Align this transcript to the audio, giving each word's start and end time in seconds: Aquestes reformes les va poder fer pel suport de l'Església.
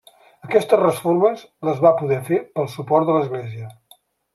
Aquestes 0.47 0.81
reformes 0.83 1.45
les 1.69 1.85
va 1.85 1.95
poder 2.03 2.21
fer 2.33 2.43
pel 2.59 2.75
suport 2.79 3.11
de 3.13 3.21
l'Església. 3.23 3.75